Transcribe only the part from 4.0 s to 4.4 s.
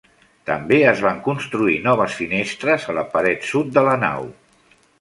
nau.